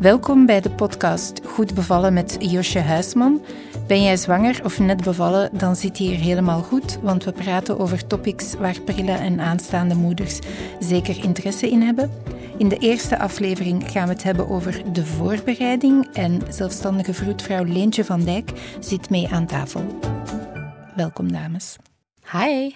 [0.00, 3.42] Welkom bij de podcast Goed bevallen met Josje Huisman.
[3.86, 8.06] Ben jij zwanger of net bevallen, dan zit hier helemaal goed, want we praten over
[8.06, 10.38] topics waar prille en aanstaande moeders
[10.78, 12.10] zeker interesse in hebben.
[12.58, 18.04] In de eerste aflevering gaan we het hebben over de voorbereiding en zelfstandige vroedvrouw Leentje
[18.04, 19.98] van Dijk zit mee aan tafel.
[20.94, 21.76] Welkom dames.
[22.32, 22.74] Hi.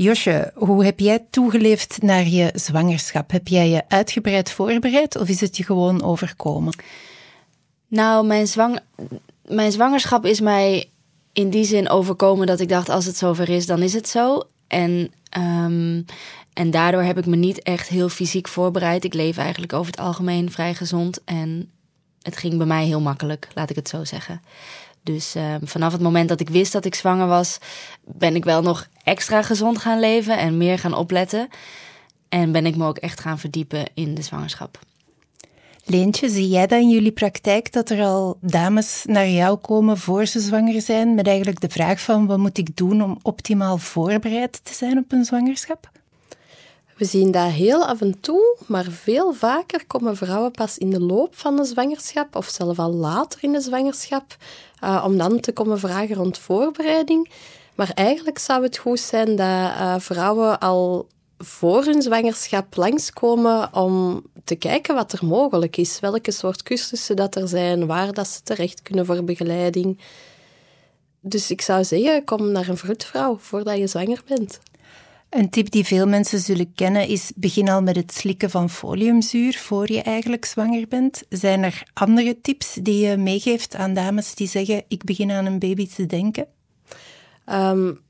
[0.00, 3.30] Josje, hoe heb jij toegeleefd naar je zwangerschap?
[3.30, 6.72] Heb jij je uitgebreid voorbereid of is het je gewoon overkomen?
[7.88, 8.80] Nou, mijn, zwang
[9.44, 10.90] mijn zwangerschap is mij
[11.32, 14.42] in die zin overkomen dat ik dacht: als het zover is, dan is het zo.
[14.66, 16.04] En, um,
[16.52, 19.04] en daardoor heb ik me niet echt heel fysiek voorbereid.
[19.04, 21.70] Ik leef eigenlijk over het algemeen vrij gezond en
[22.22, 24.40] het ging bij mij heel makkelijk, laat ik het zo zeggen.
[25.14, 27.58] Dus uh, vanaf het moment dat ik wist dat ik zwanger was,
[28.04, 31.48] ben ik wel nog extra gezond gaan leven en meer gaan opletten.
[32.28, 34.78] En ben ik me ook echt gaan verdiepen in de zwangerschap.
[35.84, 40.26] Leentje, zie jij dan in jullie praktijk dat er al dames naar jou komen voor
[40.26, 44.60] ze zwanger zijn, met eigenlijk de vraag van wat moet ik doen om optimaal voorbereid
[44.64, 45.90] te zijn op een zwangerschap?
[46.96, 51.00] We zien dat heel af en toe, maar veel vaker komen vrouwen pas in de
[51.00, 54.36] loop van de zwangerschap of zelfs al later in de zwangerschap
[54.84, 57.30] uh, om dan te komen vragen rond voorbereiding.
[57.74, 64.22] Maar eigenlijk zou het goed zijn dat uh, vrouwen al voor hun zwangerschap langskomen om
[64.44, 66.00] te kijken wat er mogelijk is.
[66.00, 69.98] Welke soort cursussen dat er zijn, waar dat ze terecht kunnen voor begeleiding.
[71.20, 74.60] Dus ik zou zeggen, kom naar een vroedvrouw voordat je zwanger bent.
[75.30, 79.58] Een tip die veel mensen zullen kennen is: begin al met het slikken van foliumzuur
[79.58, 81.22] voor je eigenlijk zwanger bent.
[81.28, 85.58] Zijn er andere tips die je meegeeft aan dames die zeggen: ik begin aan een
[85.58, 86.46] baby te denken?
[87.46, 88.00] Um,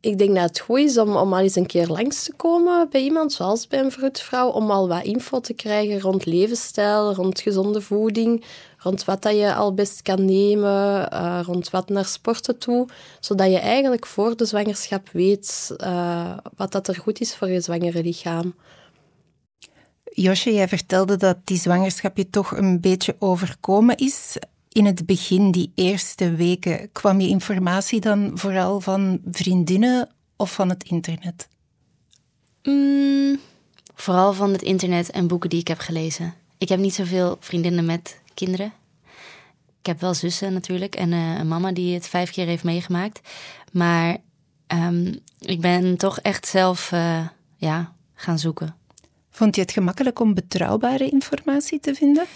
[0.00, 2.88] ik denk dat het goed is om, om al eens een keer langs te komen
[2.90, 7.40] bij iemand, zoals bij een vroedvrouw, om al wat info te krijgen rond levensstijl, rond
[7.40, 8.44] gezonde voeding,
[8.78, 12.88] rond wat dat je al best kan nemen, uh, rond wat naar sporten toe,
[13.20, 17.60] zodat je eigenlijk voor de zwangerschap weet uh, wat dat er goed is voor je
[17.60, 18.54] zwangere lichaam.
[20.04, 24.36] Josje, jij vertelde dat die zwangerschap je toch een beetje overkomen is
[24.72, 30.68] in het begin, die eerste weken, kwam je informatie dan vooral van vriendinnen of van
[30.68, 31.48] het internet?
[32.62, 33.38] Mm,
[33.94, 36.34] vooral van het internet en boeken die ik heb gelezen.
[36.58, 38.72] Ik heb niet zoveel vriendinnen met kinderen.
[39.80, 43.20] Ik heb wel zussen natuurlijk en uh, een mama die het vijf keer heeft meegemaakt.
[43.72, 44.16] Maar
[44.66, 47.26] um, ik ben toch echt zelf uh,
[47.56, 48.74] ja, gaan zoeken.
[49.30, 52.26] Vond je het gemakkelijk om betrouwbare informatie te vinden?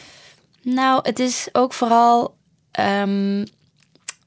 [0.64, 2.36] Nou, het is ook vooral.
[2.80, 3.44] Um,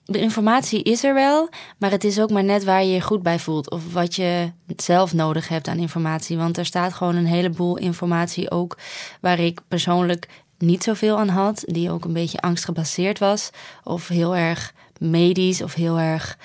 [0.06, 3.24] de informatie is er wel, maar het is ook maar net waar je je goed
[3.24, 3.72] bij voelt.
[3.72, 6.38] Of wat je zelf nodig hebt aan informatie.
[6.38, 8.78] Want er staat gewoon een heleboel informatie ook
[9.22, 10.28] waar ik persoonlijk
[10.58, 11.64] niet zoveel aan had.
[11.66, 13.50] Die ook een beetje angstgebaseerd was.
[13.84, 16.38] Of heel erg medisch of heel erg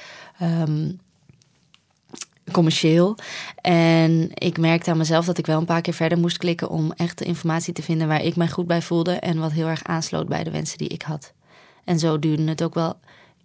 [0.43, 1.01] um,
[2.53, 3.17] commercieel.
[3.61, 6.93] En ik merkte aan mezelf dat ik wel een paar keer verder moest klikken om
[6.93, 9.85] echt de informatie te vinden waar ik mij goed bij voelde en wat heel erg
[9.85, 11.33] aansloot bij de wensen die ik had.
[11.85, 12.99] En zo duurde het ook wel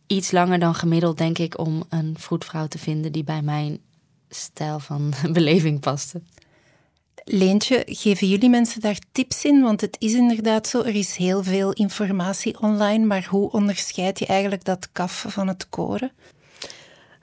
[0.07, 3.79] iets langer dan gemiddeld, denk ik, om een vroedvrouw te vinden die bij mijn
[4.29, 6.21] stijl van beleving paste.
[7.23, 9.61] Leentje, geven jullie mensen daar tips in?
[9.61, 14.25] Want het is inderdaad zo, er is heel veel informatie online, maar hoe onderscheid je
[14.25, 16.11] eigenlijk dat kaf van het koren?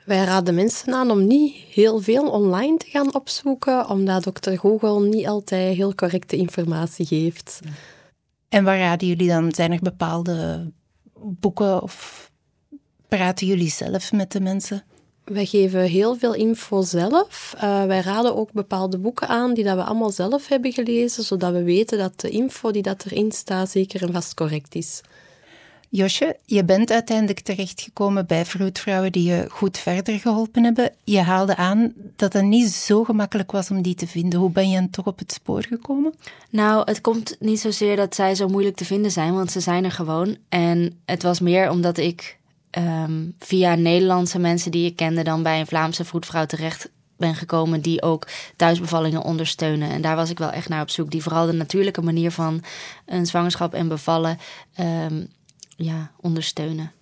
[0.04, 5.00] Wij raden mensen aan om niet heel veel online te gaan opzoeken, omdat dokter Google
[5.00, 7.60] niet altijd heel correcte informatie geeft.
[8.48, 9.54] En waar raden jullie dan?
[9.54, 10.70] Zijn er bepaalde
[11.18, 12.30] boeken of
[13.08, 14.84] praten jullie zelf met de mensen?
[15.24, 17.54] Wij geven heel veel info zelf.
[17.56, 21.52] Uh, wij raden ook bepaalde boeken aan die dat we allemaal zelf hebben gelezen, zodat
[21.52, 25.00] we weten dat de info die dat erin staat zeker en vast correct is.
[25.96, 30.92] Josje, je bent uiteindelijk terechtgekomen bij vroedvrouwen die je goed verder geholpen hebben.
[31.04, 34.40] Je haalde aan dat het niet zo gemakkelijk was om die te vinden.
[34.40, 36.14] Hoe ben je toch op het spoor gekomen?
[36.50, 39.84] Nou, het komt niet zozeer dat zij zo moeilijk te vinden zijn, want ze zijn
[39.84, 40.36] er gewoon.
[40.48, 42.38] En het was meer omdat ik
[42.78, 47.80] um, via Nederlandse mensen die ik kende dan bij een Vlaamse vroedvrouw terecht ben gekomen
[47.80, 48.26] die ook
[48.56, 49.90] thuisbevallingen ondersteunen.
[49.90, 51.10] En daar was ik wel echt naar op zoek.
[51.10, 52.62] Die vooral de natuurlijke manier van
[53.06, 54.38] een zwangerschap en bevallen
[54.80, 55.28] um,
[55.76, 56.92] ja, ondersteunen.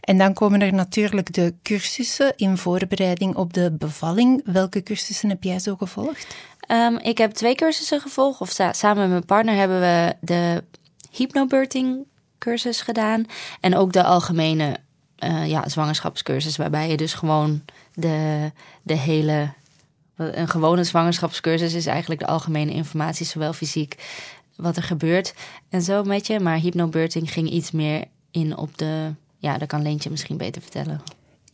[0.00, 4.42] En dan komen er natuurlijk de cursussen in voorbereiding op de bevalling.
[4.44, 6.36] Welke cursussen heb jij zo gevolgd?
[6.68, 8.40] Um, ik heb twee cursussen gevolgd.
[8.40, 10.64] Of samen met mijn partner hebben we de
[11.10, 12.04] hypnobirthing
[12.38, 13.24] cursus gedaan.
[13.60, 14.76] En ook de algemene
[15.18, 16.56] uh, ja, zwangerschapscursus.
[16.56, 17.62] Waarbij je dus gewoon
[17.94, 18.50] de,
[18.82, 19.52] de hele...
[20.16, 23.96] Een gewone zwangerschapscursus is eigenlijk de algemene informatie, zowel fysiek
[24.56, 25.34] wat er gebeurt
[25.68, 26.40] en zo met je.
[26.40, 29.10] Maar hypnobirthing ging iets meer in op de...
[29.38, 31.02] Ja, dat kan Leentje misschien beter vertellen.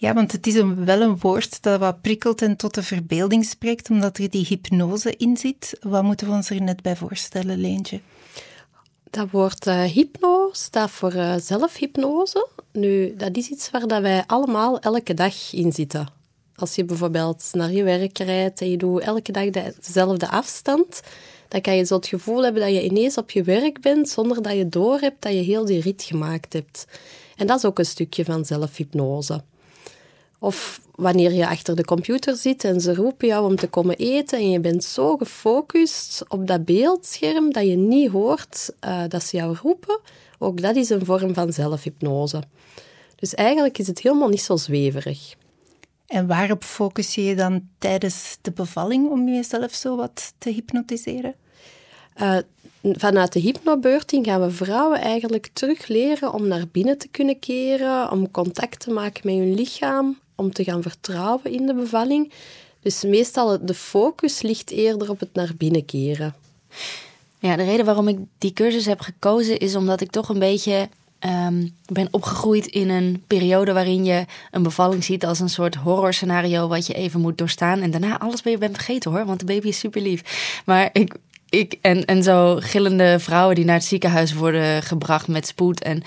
[0.01, 3.45] Ja, want het is een, wel een woord dat wat prikkelt en tot de verbeelding
[3.45, 5.77] spreekt, omdat er die hypnose in zit.
[5.81, 8.01] Wat moeten we ons er net bij voorstellen, Leentje?
[9.11, 12.49] Dat woord uh, hypno staat voor uh, zelfhypnose.
[12.73, 16.09] Nu, dat is iets waar dat wij allemaal elke dag in zitten.
[16.55, 21.01] Als je bijvoorbeeld naar je werk rijdt en je doet elke dag dezelfde afstand,
[21.49, 24.43] dan kan je zo het gevoel hebben dat je ineens op je werk bent zonder
[24.43, 26.87] dat je doorhebt dat je heel die rit gemaakt hebt.
[27.37, 29.43] En dat is ook een stukje van zelfhypnose.
[30.39, 34.39] Of wanneer je achter de computer zit en ze roepen jou om te komen eten
[34.39, 39.37] en je bent zo gefocust op dat beeldscherm dat je niet hoort uh, dat ze
[39.37, 40.01] jou roepen.
[40.39, 42.43] Ook dat is een vorm van zelfhypnose.
[43.17, 45.37] Dus eigenlijk is het helemaal niet zo zweverig.
[46.09, 51.35] En waarop focus je je dan tijdens de bevalling om jezelf zo wat te hypnotiseren?
[52.21, 52.39] Uh,
[52.83, 58.11] vanuit de hypnobeurting gaan we vrouwen eigenlijk terug leren om naar binnen te kunnen keren,
[58.11, 62.33] om contact te maken met hun lichaam, om te gaan vertrouwen in de bevalling.
[62.81, 66.35] Dus meestal de focus ligt eerder op het naar binnen keren.
[67.39, 70.89] Ja, de reden waarom ik die cursus heb gekozen is omdat ik toch een beetje
[71.21, 76.69] um, ben opgegroeid in een periode waarin je een bevalling ziet als een soort horrorscenario
[76.69, 77.81] wat je even moet doorstaan.
[77.81, 80.63] En daarna alles ben je bent vergeten hoor, want de baby is super lief.
[80.67, 81.15] Maar ik,
[81.49, 85.83] ik en, en zo gillende vrouwen die naar het ziekenhuis worden gebracht met spoed.
[85.83, 86.03] En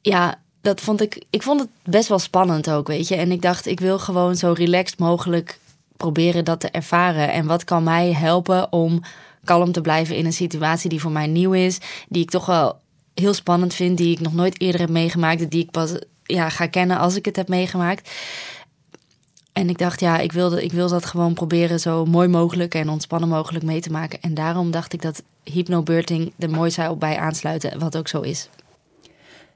[0.00, 3.14] ja, dat vond ik, ik vond het best wel spannend ook, weet je.
[3.14, 5.58] En ik dacht, ik wil gewoon zo relaxed mogelijk
[5.96, 7.32] proberen dat te ervaren.
[7.32, 9.02] En wat kan mij helpen om
[9.44, 11.78] kalm te blijven in een situatie die voor mij nieuw is,
[12.08, 12.80] die ik toch wel
[13.14, 15.92] heel spannend vind, die ik nog nooit eerder heb meegemaakt, die ik pas
[16.22, 18.10] ja, ga kennen als ik het heb meegemaakt.
[19.52, 22.88] En ik dacht, ja, ik wilde, ik wil dat gewoon proberen zo mooi mogelijk en
[22.88, 24.20] ontspannen mogelijk mee te maken.
[24.20, 28.48] En daarom dacht ik dat hypnobirthing er mooi zou bij aansluiten, wat ook zo is.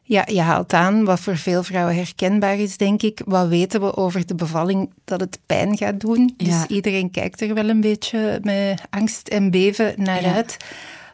[0.02, 3.22] Ja, je haalt aan wat voor veel vrouwen herkenbaar is, denk ik.
[3.24, 4.90] Wat weten we over de bevalling?
[5.04, 6.34] Dat het pijn gaat doen.
[6.36, 10.56] Dus iedereen kijkt er wel een beetje met angst en beven naar uit.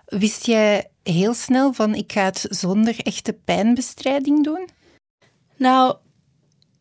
[0.06, 4.68] Wist jij heel snel van ik ga het zonder echte pijnbestrijding doen?
[5.56, 5.96] Nou,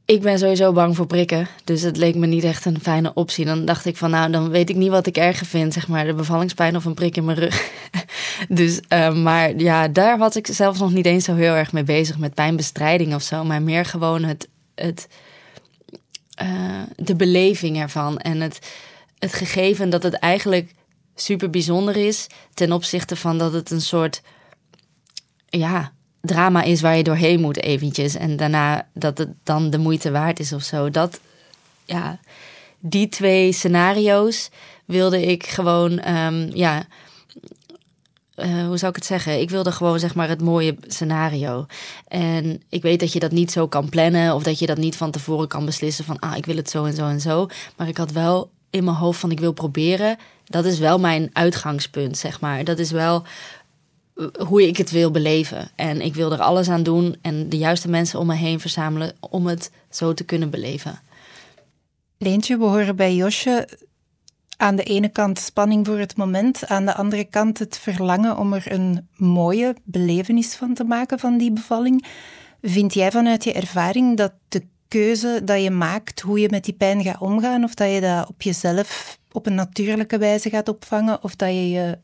[0.05, 1.47] ik ben sowieso bang voor prikken.
[1.63, 3.45] Dus het leek me niet echt een fijne optie.
[3.45, 5.73] Dan dacht ik van nou, dan weet ik niet wat ik erger vind.
[5.73, 7.71] Zeg maar de bevallingspijn of een prik in mijn rug.
[8.49, 11.83] dus, uh, maar ja, daar was ik zelfs nog niet eens zo heel erg mee
[11.83, 12.17] bezig.
[12.17, 13.43] Met pijnbestrijding of zo.
[13.43, 15.07] Maar meer gewoon het, het,
[16.41, 18.17] uh, de beleving ervan.
[18.17, 18.59] En het,
[19.19, 20.71] het gegeven dat het eigenlijk
[21.15, 22.27] super bijzonder is.
[22.53, 24.21] Ten opzichte van dat het een soort...
[25.45, 25.91] Ja,
[26.21, 28.15] drama is waar je doorheen moet eventjes.
[28.15, 30.89] En daarna dat het dan de moeite waard is of zo.
[30.89, 31.19] Dat,
[31.85, 32.19] ja,
[32.79, 34.49] die twee scenario's
[34.85, 36.85] wilde ik gewoon, um, ja,
[38.35, 39.39] uh, hoe zou ik het zeggen?
[39.39, 41.65] Ik wilde gewoon zeg maar het mooie scenario.
[42.07, 44.95] En ik weet dat je dat niet zo kan plannen of dat je dat niet
[44.95, 47.47] van tevoren kan beslissen van ah, ik wil het zo en zo en zo.
[47.75, 50.17] Maar ik had wel in mijn hoofd van ik wil proberen.
[50.45, 52.63] Dat is wel mijn uitgangspunt, zeg maar.
[52.63, 53.23] Dat is wel
[54.47, 55.71] hoe ik het wil beleven.
[55.75, 59.13] En ik wil er alles aan doen en de juiste mensen om me heen verzamelen
[59.19, 60.99] om het zo te kunnen beleven.
[62.17, 63.67] Leentje, we horen bij Josje
[64.57, 68.53] aan de ene kant spanning voor het moment, aan de andere kant het verlangen om
[68.53, 72.05] er een mooie belevenis van te maken van die bevalling.
[72.61, 76.73] Vind jij vanuit je ervaring dat de keuze dat je maakt hoe je met die
[76.73, 81.23] pijn gaat omgaan, of dat je dat op jezelf op een natuurlijke wijze gaat opvangen,
[81.23, 81.97] of dat je je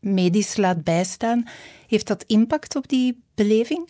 [0.00, 1.44] medisch laat bijstaan.
[1.86, 3.88] Heeft dat impact op die beleving?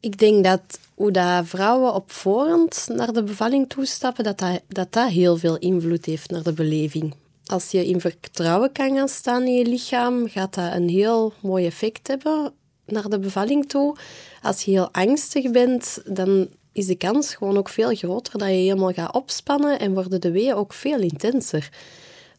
[0.00, 4.92] Ik denk dat hoe dat vrouwen op voorhand naar de bevalling toestappen, dat dat, dat
[4.92, 7.14] dat heel veel invloed heeft naar de beleving.
[7.44, 11.66] Als je in vertrouwen kan gaan staan in je lichaam, gaat dat een heel mooi
[11.66, 12.52] effect hebben
[12.86, 13.96] naar de bevalling toe.
[14.42, 18.54] Als je heel angstig bent, dan is de kans gewoon ook veel groter dat je
[18.54, 21.68] helemaal gaat opspannen en worden de weeën ook veel intenser.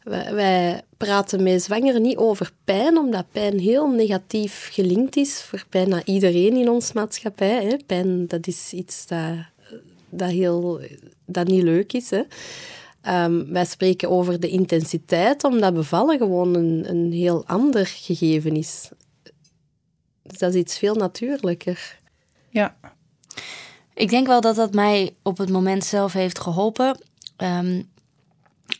[0.03, 6.01] Wij, praten met zwangeren niet over pijn, omdat pijn heel negatief gelinkt is voor bijna
[6.05, 7.65] iedereen in ons maatschappij.
[7.65, 7.75] Hè.
[7.85, 9.35] Pijn, dat is iets dat,
[10.09, 10.81] dat, heel,
[11.25, 12.09] dat niet leuk is.
[12.09, 12.23] Hè.
[13.25, 18.89] Um, wij spreken over de intensiteit, omdat bevallen gewoon een, een heel ander gegeven is.
[20.27, 21.97] Dus dat is iets veel natuurlijker.
[22.49, 22.75] Ja.
[23.93, 26.99] Ik denk wel dat dat mij op het moment zelf heeft geholpen.
[27.37, 27.89] Um,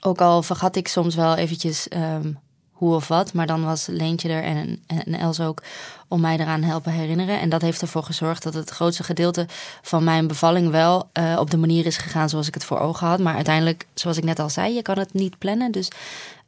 [0.02, 2.40] ook al vergat ik soms wel eventjes um,
[2.72, 3.34] hoe of wat.
[3.34, 5.64] Maar dan was Leentje er en, en Els ook
[6.08, 7.40] om mij eraan helpen herinneren.
[7.40, 9.46] En dat heeft ervoor gezorgd dat het grootste gedeelte
[9.82, 13.08] van mijn bevalling wel uh, op de manier is gegaan zoals ik het voor ogen
[13.08, 13.20] had.
[13.20, 15.72] Maar uiteindelijk, zoals ik net al zei, je kan het niet plannen.
[15.72, 15.92] Dus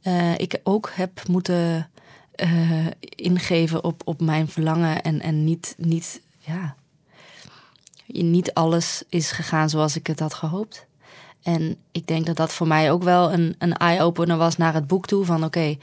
[0.03, 1.89] uh, ik ook heb moeten
[2.43, 6.75] uh, ingeven op, op mijn verlangen en, en niet, niet, ja,
[8.05, 10.87] niet alles is gegaan zoals ik het had gehoopt.
[11.43, 14.87] En ik denk dat dat voor mij ook wel een, een eye-opener was naar het
[14.87, 15.25] boek toe.
[15.25, 15.77] Van oké,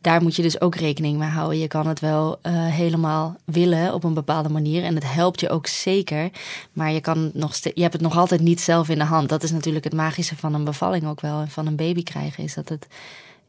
[0.00, 1.58] daar moet je dus ook rekening mee houden.
[1.58, 4.84] Je kan het wel uh, helemaal willen op een bepaalde manier.
[4.84, 6.30] En het helpt je ook zeker.
[6.72, 9.28] Maar je, kan nog je hebt het nog altijd niet zelf in de hand.
[9.28, 11.40] Dat is natuurlijk het magische van een bevalling ook wel.
[11.40, 12.44] En van een baby krijgen.
[12.44, 12.86] Is dat het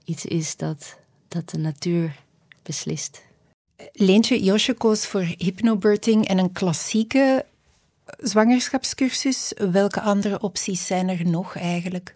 [0.03, 2.15] iets is dat, dat de natuur
[2.69, 3.21] beslist.
[3.93, 7.45] Leentje Josje koos voor hypnobirthing en een klassieke
[8.17, 9.53] zwangerschapscursus.
[9.71, 12.13] Welke andere opties zijn er nog eigenlijk?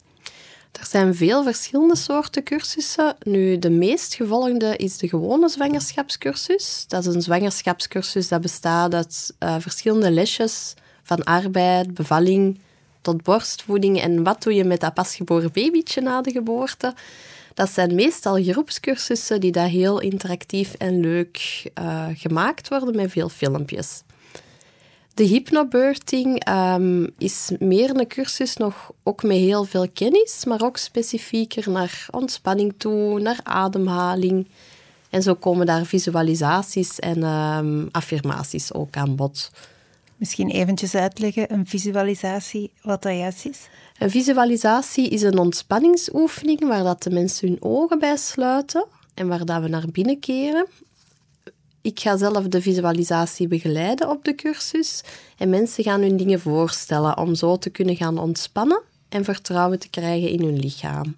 [0.71, 3.15] Er zijn veel verschillende soorten cursussen.
[3.23, 6.85] Nu, de meest gevolgde is de gewone zwangerschapscursus.
[6.87, 12.59] Dat is een zwangerschapscursus dat bestaat uit uh, verschillende lesjes van arbeid, bevalling
[13.01, 16.93] tot borstvoeding en wat doe je met dat pasgeboren babytje na de geboorte.
[17.53, 23.29] Dat zijn meestal groepscursussen die daar heel interactief en leuk uh, gemaakt worden met veel
[23.29, 24.03] filmpjes.
[25.13, 30.77] De hypnobirthing um, is meer een cursus nog ook met heel veel kennis, maar ook
[30.77, 34.47] specifieker naar ontspanning toe, naar ademhaling.
[35.09, 39.51] En zo komen daar visualisaties en um, affirmaties ook aan bod.
[40.15, 43.67] Misschien eventjes uitleggen, een visualisatie, wat dat juist is?
[44.03, 49.45] Een visualisatie is een ontspanningsoefening waar dat de mensen hun ogen bij sluiten en waar
[49.45, 50.65] dat we naar binnen keren.
[51.81, 55.03] Ik ga zelf de visualisatie begeleiden op de cursus
[55.37, 59.89] en mensen gaan hun dingen voorstellen om zo te kunnen gaan ontspannen en vertrouwen te
[59.89, 61.15] krijgen in hun lichaam.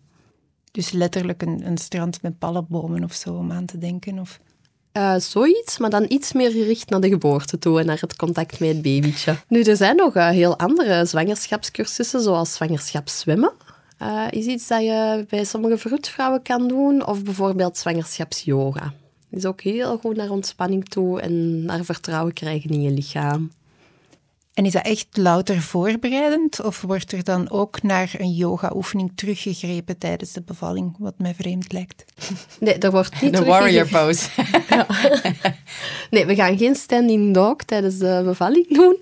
[0.71, 4.19] Dus letterlijk een, een strand met palmbomen of zo om aan te denken?
[4.19, 4.39] Of?
[4.97, 8.59] Uh, zoiets, maar dan iets meer gericht naar de geboorte toe en naar het contact
[8.59, 9.35] met het babytje.
[9.47, 13.53] Nu, er zijn nog uh, heel andere zwangerschapscursussen, zoals zwangerschapszwemmen.
[14.01, 18.93] Uh, is iets dat je bij sommige vroedvrouwen kan doen, of bijvoorbeeld zwangerschapsyoga.
[19.29, 23.51] Is ook heel goed naar ontspanning toe en naar vertrouwen krijgen in je lichaam.
[24.55, 26.61] En is dat echt louter voorbereidend?
[26.61, 31.73] Of wordt er dan ook naar een yoga-oefening teruggegrepen tijdens de bevalling, wat mij vreemd
[31.73, 32.05] lijkt?
[32.59, 34.29] Nee, er wordt niet De warrior pose.
[34.69, 34.87] ja.
[36.09, 38.97] Nee, we gaan geen standing dog tijdens de bevalling doen.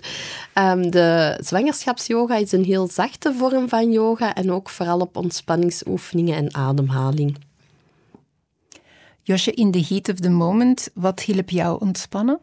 [0.54, 6.36] Um, de zwangerschapsyoga is een heel zachte vorm van yoga en ook vooral op ontspanningsoefeningen
[6.36, 7.36] en ademhaling.
[9.22, 12.40] Josje, in the heat of the moment, wat hielp jou ontspannen?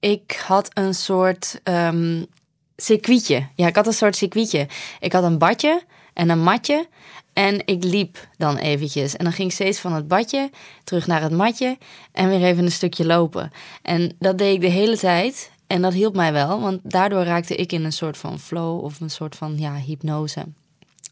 [0.00, 2.26] Ik had een soort um,
[2.76, 3.46] circuitje.
[3.54, 4.68] Ja, ik had een soort circuitje.
[5.00, 6.88] Ik had een badje en een matje.
[7.32, 9.16] En ik liep dan eventjes.
[9.16, 10.50] En dan ging ik steeds van het badje
[10.84, 11.78] terug naar het matje.
[12.12, 13.52] En weer even een stukje lopen.
[13.82, 15.50] En dat deed ik de hele tijd.
[15.66, 16.60] En dat hielp mij wel.
[16.60, 20.44] Want daardoor raakte ik in een soort van flow of een soort van ja, hypnose.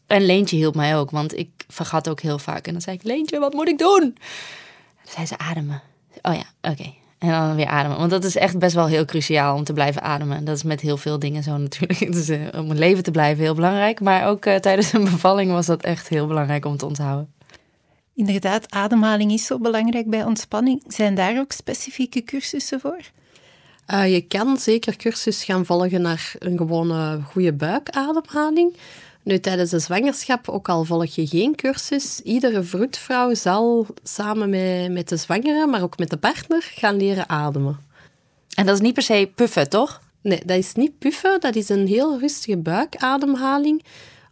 [0.07, 1.11] En Leentje hielp mij ook.
[1.11, 2.67] Want ik vergat ook heel vaak.
[2.67, 4.17] En dan zei ik, Leentje, wat moet ik doen?
[5.03, 5.81] Dan zei ze ademen.
[6.21, 6.93] Oh ja, oké.
[7.17, 7.97] En dan weer ademen.
[7.97, 10.45] Want dat is echt best wel heel cruciaal om te blijven ademen.
[10.45, 12.11] Dat is met heel veel dingen zo natuurlijk.
[12.15, 13.99] Dus uh, om een leven te blijven heel belangrijk.
[13.99, 17.33] Maar ook uh, tijdens een bevalling was dat echt heel belangrijk om te onthouden.
[18.15, 20.83] Inderdaad, ademhaling is zo belangrijk bij ontspanning.
[20.87, 22.99] Zijn daar ook specifieke cursussen voor?
[23.93, 28.77] Uh, je kan zeker cursus gaan volgen naar een gewone goede buikademhaling.
[29.25, 34.91] Nu, tijdens de zwangerschap, ook al volg je geen cursus, iedere vroedvrouw zal samen met,
[34.91, 37.79] met de zwangere, maar ook met de partner, gaan leren ademen.
[38.55, 40.01] En dat is niet per se puffen, toch?
[40.21, 41.39] Nee, dat is niet puffen.
[41.39, 43.83] Dat is een heel rustige buikademhaling,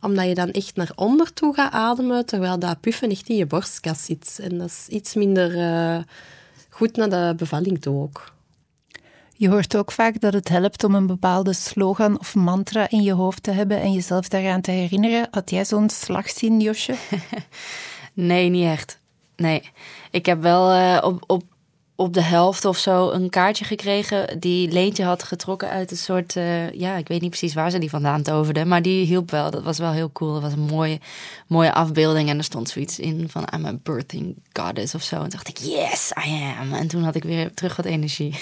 [0.02, 3.46] omdat je dan echt naar onder toe gaat ademen, terwijl dat puffen echt in je
[3.46, 4.40] borstkas zit.
[4.42, 6.04] En dat is iets minder uh,
[6.70, 8.33] goed naar de bevalling toe ook.
[9.36, 13.14] Je hoort ook vaak dat het helpt om een bepaalde slogan of mantra in je
[13.14, 15.28] hoofd te hebben en jezelf daaraan te herinneren.
[15.32, 16.96] Had jij zo'n slagzin, Josje?
[18.14, 19.00] nee, niet echt.
[19.36, 19.72] Nee.
[20.12, 21.44] Ik heb wel uh, op, op,
[21.96, 26.36] op de helft of zo een kaartje gekregen die Leentje had getrokken uit een soort...
[26.36, 29.52] Uh, ja, ik weet niet precies waar ze die vandaan toverde, maar die hielp wel.
[29.52, 30.34] Dat was wel heel cool.
[30.34, 31.00] Dat was een mooie,
[31.48, 35.24] mooie afbeelding en er stond zoiets in van I'm a birthing goddess of zo.
[35.24, 36.74] En dacht ik, yes, I am.
[36.74, 38.36] En toen had ik weer terug wat energie.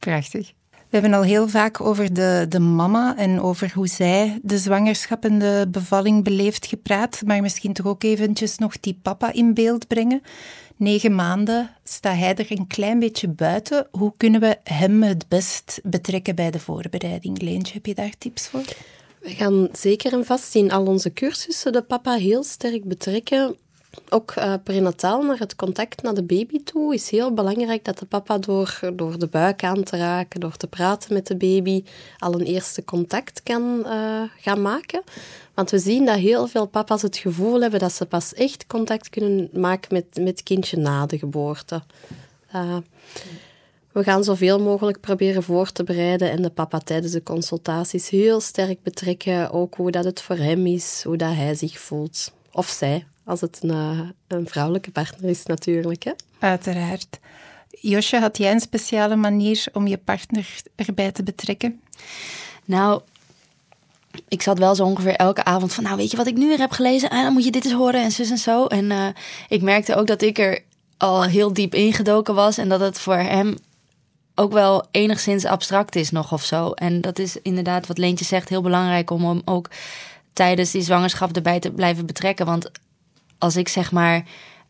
[0.00, 0.52] Prachtig.
[0.70, 5.24] We hebben al heel vaak over de, de mama en over hoe zij de zwangerschap
[5.24, 7.22] en de bevalling beleeft gepraat.
[7.24, 10.22] Maar misschien toch ook eventjes nog die papa in beeld brengen.
[10.76, 13.86] Negen maanden staat hij er een klein beetje buiten.
[13.90, 17.42] Hoe kunnen we hem het best betrekken bij de voorbereiding?
[17.42, 18.64] Leentje, heb je daar tips voor?
[19.20, 23.56] We gaan zeker en vast in al onze cursussen de papa heel sterk betrekken
[24.08, 28.06] ook uh, prenataal naar het contact naar de baby toe is heel belangrijk dat de
[28.06, 31.84] papa door, door de buik aan te raken, door te praten met de baby,
[32.18, 35.02] al een eerste contact kan uh, gaan maken.
[35.54, 39.08] Want we zien dat heel veel papa's het gevoel hebben dat ze pas echt contact
[39.08, 41.82] kunnen maken met, met kindje na de geboorte.
[42.54, 42.76] Uh,
[43.92, 48.40] we gaan zoveel mogelijk proberen voor te bereiden en de papa tijdens de consultaties heel
[48.40, 49.50] sterk betrekken.
[49.50, 52.32] Ook hoe dat het voor hem is, hoe dat hij zich voelt.
[52.52, 56.02] Of zij, als het een, eh, een vrouwelijke partner is natuurlijk.
[56.02, 56.12] Hè?
[56.38, 57.18] Uiteraard.
[57.80, 61.80] Josje, had jij een speciale manier om je partner erbij te betrekken?
[62.64, 63.00] Nou,
[64.28, 66.58] ik zat wel zo ongeveer elke avond van, nou weet je wat ik nu weer
[66.58, 67.10] heb gelezen?
[67.10, 68.66] En dan moet je dit eens horen en zus en zo.
[68.66, 69.06] En uh,
[69.48, 70.62] ik merkte ook dat ik er
[70.96, 73.56] al heel diep ingedoken was en dat het voor hem
[74.34, 76.70] ook wel enigszins abstract is nog of zo.
[76.70, 79.70] En dat is inderdaad wat Leentje zegt heel belangrijk om hem ook
[80.32, 82.46] tijdens die zwangerschap erbij te blijven betrekken.
[82.46, 82.70] Want
[83.40, 84.24] als ik zeg maar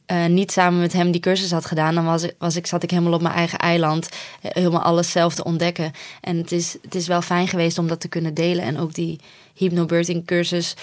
[0.06, 2.82] uh, niet samen met hem die cursus had gedaan, dan was ik, was ik, zat
[2.82, 4.08] ik helemaal op mijn eigen eiland,
[4.42, 5.92] eh, helemaal alles zelf te ontdekken.
[6.20, 8.64] En het is, het is wel fijn geweest om dat te kunnen delen.
[8.64, 9.20] En ook die
[9.54, 10.74] hypnobirthing cursus,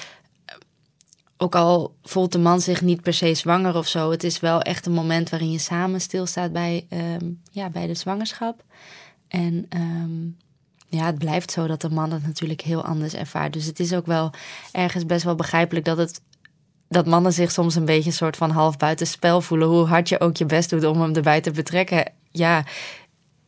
[0.46, 0.56] eh,
[1.38, 4.62] ook al voelt de man zich niet per se zwanger of zo, het is wel
[4.62, 8.63] echt een moment waarin je samen stilstaat bij, um, ja, bij de zwangerschap.
[9.27, 10.38] En um,
[10.89, 13.53] ja, het blijft zo dat de man het natuurlijk heel anders ervaart.
[13.53, 14.32] Dus het is ook wel
[14.72, 16.22] ergens best wel begrijpelijk dat het
[16.89, 19.67] dat mannen zich soms een beetje een soort van half buitenspel voelen.
[19.67, 22.12] Hoe hard je ook je best doet om hem erbij te betrekken.
[22.32, 22.63] Ja,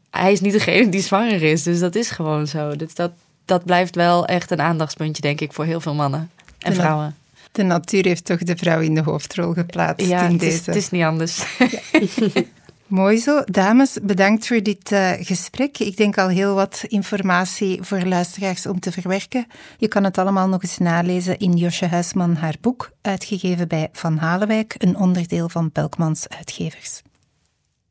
[0.09, 1.63] hij is niet degene die zwanger is.
[1.63, 2.75] Dus dat is gewoon zo.
[2.75, 3.11] Dus dat,
[3.45, 7.15] dat blijft wel echt een aandachtspuntje, denk ik, voor heel veel mannen en vrouwen.
[7.51, 10.59] De natuur heeft toch de vrouw in de hoofdrol geplaatst ja, in het deze.
[10.59, 11.43] Is, het is niet anders.
[11.57, 11.67] Ja.
[12.89, 13.41] Mooi zo.
[13.45, 15.77] Dames, bedankt voor dit uh, gesprek.
[15.77, 19.47] Ik denk al heel wat informatie voor luisteraars om te verwerken.
[19.77, 24.17] Je kan het allemaal nog eens nalezen in Josje Huisman haar boek, uitgegeven bij Van
[24.17, 27.01] Halenwijk, een onderdeel van Belkmans Uitgevers.